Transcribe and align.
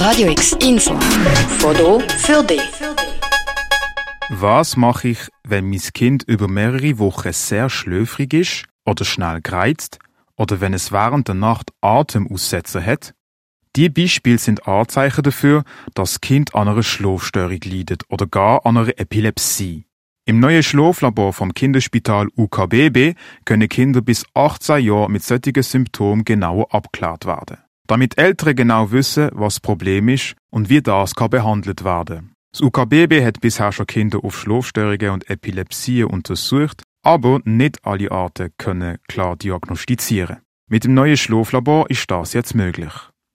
Radio 0.00 0.30
X 0.30 0.56
Info. 0.62 0.98
Foto 1.58 2.00
für 2.16 2.42
dich. 2.42 2.62
Was 4.30 4.78
mache 4.78 5.08
ich, 5.08 5.18
wenn 5.44 5.68
mein 5.68 5.82
Kind 5.92 6.22
über 6.22 6.48
mehrere 6.48 6.98
Wochen 6.98 7.34
sehr 7.34 7.68
schläfrig 7.68 8.32
ist 8.32 8.64
oder 8.86 9.04
schnell 9.04 9.42
greizt 9.42 9.98
oder 10.36 10.62
wenn 10.62 10.72
es 10.72 10.90
während 10.90 11.28
der 11.28 11.34
Nacht 11.34 11.72
Atemaussetzer 11.82 12.82
hat? 12.82 13.12
Die 13.76 13.90
Beispiele 13.90 14.38
sind 14.38 14.66
Anzeichen 14.66 15.22
dafür, 15.22 15.64
dass 15.92 16.12
das 16.12 16.20
Kind 16.22 16.54
an 16.54 16.68
einer 16.68 16.82
Schlafstörung 16.82 17.60
leidet 17.62 18.04
oder 18.08 18.26
gar 18.26 18.64
an 18.64 18.78
einer 18.78 18.98
Epilepsie. 18.98 19.84
Im 20.24 20.40
neuen 20.40 20.62
Schlaflabor 20.62 21.34
vom 21.34 21.52
Kinderspital 21.52 22.28
UKBB 22.38 23.16
können 23.44 23.68
Kinder 23.68 24.00
bis 24.00 24.24
18 24.32 24.82
Jahre 24.82 25.10
mit 25.10 25.22
solchen 25.22 25.62
Symptomen 25.62 26.24
genauer 26.24 26.74
abgeklärt 26.74 27.26
werden. 27.26 27.58
Damit 27.90 28.18
Eltern 28.18 28.54
genau 28.54 28.92
wissen, 28.92 29.30
was 29.32 29.54
das 29.54 29.60
Problem 29.62 30.08
ist 30.08 30.36
und 30.50 30.68
wie 30.68 30.80
das 30.80 31.16
kann 31.16 31.28
behandelt 31.28 31.82
werden. 31.82 32.36
Das 32.52 32.60
UKBB 32.60 33.24
hat 33.24 33.40
bisher 33.40 33.72
schon 33.72 33.88
Kinder 33.88 34.22
auf 34.22 34.38
Schlafstörungen 34.38 35.10
und 35.10 35.28
Epilepsie 35.28 36.04
untersucht, 36.04 36.84
aber 37.02 37.40
nicht 37.42 37.84
alle 37.84 38.12
Arten 38.12 38.50
können 38.58 38.98
klar 39.08 39.34
diagnostizieren. 39.34 40.36
Mit 40.68 40.84
dem 40.84 40.94
neuen 40.94 41.16
Schlaflabor 41.16 41.90
ist 41.90 42.08
das 42.12 42.32
jetzt 42.32 42.54
möglich. 42.54 42.92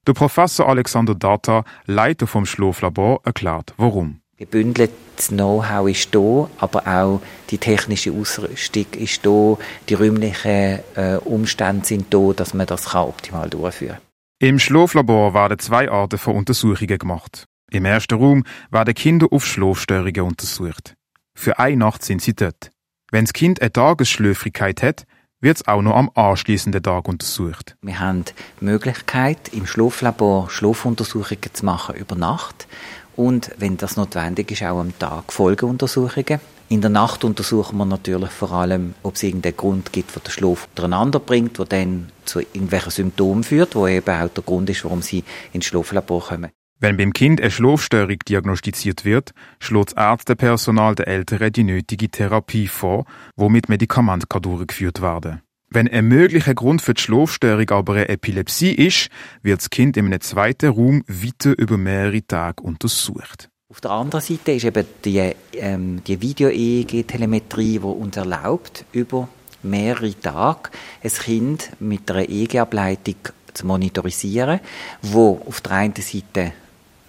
Der 0.08 0.14
Professor 0.14 0.70
Alexander 0.70 1.16
Data, 1.16 1.66
Leiter 1.86 2.26
vom 2.26 2.46
Schlaflabor, 2.46 3.20
erklärt, 3.26 3.74
warum. 3.76 4.22
Gebündeltes 4.38 5.28
Know-how 5.28 5.90
ist 5.90 6.16
da, 6.16 6.50
aber 6.60 6.88
auch 6.88 7.22
die 7.50 7.58
technische 7.58 8.14
Ausrüstung 8.14 8.86
ist 8.98 9.26
da, 9.26 9.58
die 9.90 9.96
räumlichen 9.96 10.80
äh, 10.96 11.18
Umstände 11.26 11.86
sind 11.86 12.14
da, 12.14 12.32
dass 12.34 12.54
man 12.54 12.68
das 12.68 12.96
optimal 12.96 13.50
durchführen 13.50 13.96
kann. 13.96 14.06
Im 14.40 14.60
Schlaflabor 14.60 15.34
werden 15.34 15.60
zwei 15.60 15.90
Arten 15.90 16.18
von 16.18 16.36
Untersuchungen 16.36 16.98
gemacht. 16.98 17.46
Im 17.72 17.86
ersten 17.86 18.16
Raum 18.16 18.44
werden 18.70 18.94
Kinder 18.94 19.28
auf 19.32 19.46
Schlafstörungen 19.46 20.24
untersucht. 20.24 20.94
Für 21.34 21.58
eine 21.58 21.78
Nacht 21.78 22.04
sind 22.04 22.22
sie 22.22 22.36
dort. 22.36 22.70
Wenn 23.12 23.24
das 23.24 23.32
Kind 23.32 23.62
eine 23.62 23.72
Tagesschläfrigkeit 23.72 24.84
hat, 24.84 25.06
wird 25.40 25.58
es 25.58 25.68
auch 25.70 25.82
noch 25.82 25.96
am 25.96 26.12
anschließenden 26.16 26.84
Tag 26.84 27.08
untersucht. 27.08 27.78
Wir 27.82 27.98
haben 27.98 28.26
die 28.60 28.66
Möglichkeit, 28.66 29.54
im 29.54 29.66
Schlaflabor 29.66 30.50
Schlafuntersuchungen 30.50 31.54
zu 31.54 31.66
machen 31.66 31.96
über 31.96 32.16
Nacht 32.16 32.68
und, 33.16 33.52
wenn 33.58 33.78
das 33.78 33.98
notwendig 33.98 34.52
ist, 34.52 34.64
auch 34.64 34.80
am 34.80 34.98
Tag 34.98 35.32
Folgeuntersuchungen. 35.32 36.40
In 36.68 36.82
der 36.82 36.90
Nacht 36.90 37.24
untersuchen 37.24 37.78
wir 37.78 37.86
natürlich 37.86 38.32
vor 38.32 38.52
allem, 38.52 38.96
ob 39.04 39.16
es 39.16 39.24
irgendeinen 39.24 39.56
Grund 39.56 39.94
gibt, 39.94 40.16
der 40.16 40.24
den 40.24 40.32
Schlaf 40.32 40.68
durcheinander 40.74 41.20
bringt, 41.20 41.60
der 41.60 41.66
dann 41.66 42.12
zu 42.26 42.40
irgendwelchen 42.40 42.92
Symptomen 42.92 43.44
führt, 43.44 43.76
wo 43.76 43.88
eben 43.88 44.10
auch 44.10 44.30
der 44.30 44.44
Grund 44.44 44.70
ist, 44.70 44.84
warum 44.84 45.04
sie 45.04 45.24
ins 45.54 45.66
Schlaflabor 45.66 46.26
kommen. 46.26 46.50
Wenn 46.80 46.98
beim 46.98 47.14
Kind 47.14 47.40
eine 47.40 47.52
Schlafstörung 47.52 48.18
diagnostiziert 48.28 49.06
wird, 49.06 49.32
schlägt 49.60 49.92
das 49.96 50.04
Ärztepersonal 50.04 50.96
der 50.96 51.08
Eltern 51.08 51.52
die 51.52 51.64
nötige 51.64 52.10
Therapie 52.10 52.68
vor, 52.68 53.06
wo 53.36 53.48
mit 53.48 53.70
Medikamenten 53.70 54.42
durchgeführt 54.42 55.02
werden 55.02 55.42
Wenn 55.76 55.90
ein 55.90 56.06
möglicher 56.06 56.54
Grund 56.54 56.82
für 56.82 56.94
die 56.94 57.02
Schlafstörung 57.02 57.70
aber 57.72 57.96
eine 57.96 58.08
Epilepsie 58.08 58.72
ist, 58.72 59.10
wird 59.44 59.60
das 59.60 59.70
Kind 59.70 59.98
in 59.98 60.06
einem 60.06 60.22
zweiten 60.22 60.70
Raum 60.70 61.04
weiter 61.06 61.54
über 61.58 61.78
mehrere 61.78 62.26
Tage 62.26 62.64
untersucht. 62.64 63.50
Auf 63.68 63.82
der 63.82 63.92
anderen 63.92 64.22
Seite 64.22 64.54
ist 64.54 64.64
eben 64.64 64.86
die, 65.04 65.34
ähm, 65.58 66.02
die 66.08 66.22
Video-EEG-Telemetrie, 66.22 67.80
die 67.80 67.86
uns 67.86 68.16
erlaubt, 68.16 68.86
über 68.94 69.28
mehrere 69.64 70.18
Tage 70.18 70.70
ein 71.04 71.12
Kind 71.12 71.70
mit 71.82 72.10
einer 72.10 72.30
EEG-Ableitung 72.30 73.18
zu 73.54 73.68
monitorisieren, 73.68 74.62
wo 75.02 75.42
auf 75.46 75.60
der 75.60 75.74
einen 75.74 75.96
Seite 75.96 76.54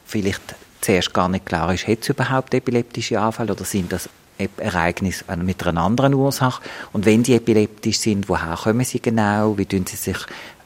vielleicht 0.04 0.56
zuerst 0.80 1.14
gar 1.14 1.28
nicht 1.28 1.46
klar 1.46 1.72
ist, 1.72 1.86
hat 1.86 2.02
es 2.02 2.08
überhaupt 2.08 2.52
epileptische 2.52 3.20
Anfälle 3.20 3.52
oder 3.52 3.64
sind 3.64 3.92
das 3.92 4.08
Ereignisse 4.38 5.24
mit 5.36 5.66
einer 5.66 5.82
anderen 5.82 6.14
Ursache? 6.14 6.62
Und 6.92 7.06
wenn 7.06 7.22
die 7.22 7.34
epileptisch 7.34 7.98
sind, 7.98 8.28
woher 8.28 8.56
kommen 8.56 8.84
sie 8.84 9.00
genau? 9.00 9.56
Wie 9.58 9.66
tun 9.66 9.86
sie 9.86 9.96
sich 9.96 10.18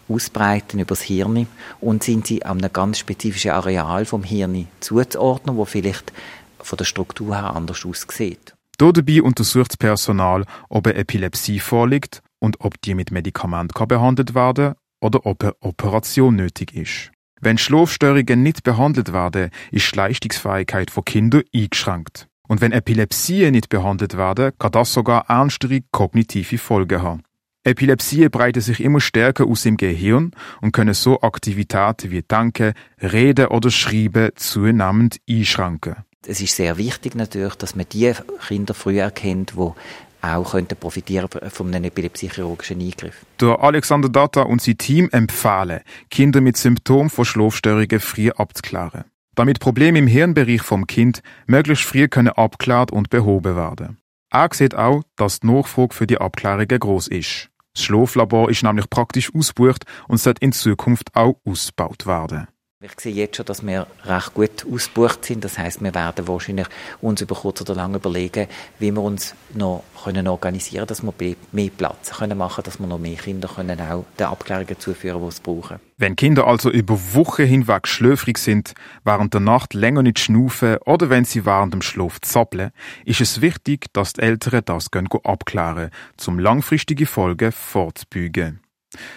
ausbreiten 0.09 0.81
übers 0.81 1.03
Hirn? 1.03 1.47
Und 1.81 2.03
sind 2.03 2.27
sie 2.27 2.45
an 2.45 2.59
einem 2.59 2.73
ganz 2.73 2.99
spezifischen 2.99 3.53
Areal 3.53 4.05
vom 4.05 4.23
Hirn 4.23 4.69
zuzuordnen, 4.81 5.57
wo 5.57 5.65
vielleicht 5.65 6.13
von 6.59 6.77
der 6.77 6.85
Struktur 6.85 7.37
her 7.37 7.55
anders 7.55 7.85
aussieht? 7.85 8.55
Dabei 8.79 9.23
untersucht 9.23 9.73
das 9.73 9.77
Personal, 9.77 10.47
ob 10.71 10.87
eine 10.87 10.97
Epilepsie 10.97 11.61
vorliegt 11.61 12.23
und 12.39 12.61
ob 12.61 12.81
die 12.81 12.95
mit 12.95 13.11
Medikamenten 13.11 13.87
behandelt 13.87 14.35
werden 14.35 14.75
oder 15.01 15.27
ob 15.27 15.43
eine 15.43 15.55
Operation 15.61 16.37
nötig 16.37 16.75
ist. 16.75 17.11
Wenn 17.43 17.59
Schlafstörungen 17.59 18.43
nicht 18.43 18.63
behandelt 18.63 19.13
werden, 19.13 19.51
ist 19.71 19.93
die 19.93 19.97
Leistungsfähigkeit 19.97 20.91
von 20.91 21.05
Kindern 21.05 21.43
eingeschränkt. 21.55 22.30
Und 22.51 22.61
wenn 22.61 22.73
Epilepsien 22.73 23.53
nicht 23.53 23.69
behandelt 23.69 24.17
werden, 24.17 24.51
kann 24.59 24.73
das 24.73 24.93
sogar 24.93 25.31
ernstere 25.31 25.83
kognitive 25.93 26.59
Folgen 26.59 27.01
haben. 27.01 27.23
Epilepsien 27.63 28.29
breiten 28.29 28.61
sich 28.61 28.81
immer 28.81 29.01
stärker 29.01 29.47
aus 29.47 29.67
im 29.67 29.77
Gehirn 29.77 30.33
und 30.61 30.73
können 30.73 30.95
so 30.95 31.21
Aktivitäten 31.21 32.11
wie 32.11 32.23
Denken, 32.23 32.73
Reden 33.01 33.47
oder 33.47 33.71
Schreiben 33.71 34.31
zunehmend 34.35 35.21
einschränken. 35.31 35.95
Es 36.27 36.41
ist 36.41 36.57
sehr 36.57 36.77
wichtig 36.77 37.15
natürlich, 37.15 37.55
dass 37.55 37.77
man 37.77 37.87
die 37.93 38.13
Kinder 38.49 38.75
früh 38.75 38.99
erkennt, 38.99 39.53
die 39.57 39.73
auch 40.21 40.51
könnten 40.51 40.77
profitieren 40.77 41.29
von 41.51 41.73
einem 41.73 41.85
epilepsiechirurgischen 41.85 42.81
Eingriff. 42.81 43.25
Der 43.41 43.61
Alexander 43.61 44.09
Data 44.09 44.43
und 44.43 44.61
sein 44.61 44.77
Team 44.77 45.09
empfehlen, 45.13 45.83
Kinder 46.11 46.41
mit 46.41 46.57
Symptomen 46.57 47.11
von 47.11 47.25
Schlafstörungen 47.25 48.01
früh 48.01 48.31
abzuklären. 48.31 49.05
Damit 49.41 49.59
Probleme 49.59 49.99
im 49.99 50.07
Hirnbereich 50.07 50.61
vom 50.61 50.87
Kind 50.87 51.23
möglichst 51.47 51.87
früh 51.87 52.09
können 52.09 52.29
abgeklärt 52.29 52.93
und 52.93 53.09
behoben 53.09 53.57
werden. 53.57 53.97
Er 54.31 54.51
sieht 54.53 54.75
auch, 54.75 55.03
dass 55.17 55.41
die 55.41 55.47
Nachfrage 55.47 55.95
für 55.95 56.07
die 56.07 56.19
Abklärungen 56.19 56.79
groß 56.79 57.09
ist. 57.09 57.49
Das 57.73 57.85
Schlaflabor 57.85 58.51
ist 58.51 58.63
nämlich 58.63 58.91
praktisch 58.91 59.35
ausgebucht 59.35 59.85
und 60.09 60.19
sollte 60.19 60.45
in 60.45 60.53
Zukunft 60.53 61.17
auch 61.17 61.41
ausgebaut 61.47 62.05
werden. 62.05 62.49
Ich 62.83 62.99
sehe 62.99 63.13
jetzt 63.13 63.37
schon, 63.37 63.45
dass 63.45 63.63
wir 63.63 63.87
recht 64.05 64.33
gut 64.33 64.65
ausgebucht 64.65 65.27
sind. 65.27 65.45
Das 65.45 65.59
heißt, 65.59 65.83
wir 65.83 65.95
werden 65.95 66.27
wahrscheinlich 66.27 66.67
uns 67.03 67.21
über 67.21 67.35
kurz 67.35 67.61
oder 67.61 67.75
lang 67.75 67.95
überlegen, 67.95 68.47
wie 68.79 68.91
wir 68.91 69.03
uns 69.03 69.35
noch 69.53 69.85
können 70.03 70.27
organisieren, 70.27 70.87
dass 70.87 71.03
wir 71.03 71.13
mehr 71.53 71.69
Platz 71.77 72.13
können 72.13 72.39
machen, 72.39 72.65
dass 72.65 72.81
wir 72.81 72.87
noch 72.87 72.99
mehr 72.99 73.19
Kinder 73.19 73.49
können 73.55 73.79
auch 73.83 74.07
den 74.19 74.29
Abklärungen 74.29 74.79
zuführen, 74.79 75.21
die 75.21 75.29
es 75.29 75.41
brauchen. 75.41 75.79
Wenn 75.99 76.17
Kinder 76.17 76.47
also 76.47 76.71
über 76.71 76.99
Wochen 77.13 77.45
hinweg 77.45 77.87
schläfrig 77.87 78.39
sind, 78.39 78.73
während 79.05 79.35
der 79.35 79.43
Nacht 79.43 79.75
länger 79.75 80.03
nicht 80.03 80.19
schnaufen 80.19 80.79
oder 80.87 81.11
wenn 81.11 81.27
sie 81.27 81.45
während 81.45 81.75
dem 81.75 81.83
Schlaf 81.83 82.19
zappeln, 82.23 82.71
ist 83.05 83.21
es 83.21 83.43
wichtig, 83.43 83.93
dass 83.93 84.15
die 84.15 84.23
Eltern 84.23 84.63
das 84.65 84.89
abklären, 85.23 85.91
um 86.27 86.39
langfristige 86.39 87.05
Folgen 87.05 87.53
vorzubeugen. 87.53 88.61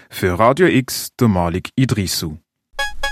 Für 0.10 0.38
Radio 0.38 0.68
X, 0.68 1.12
der 1.18 1.30
Malik 1.30 1.70
Idrisu. 1.78 2.43